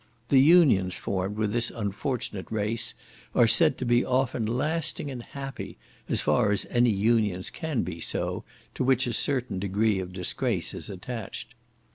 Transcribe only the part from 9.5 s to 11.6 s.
degree of disgrace is attached.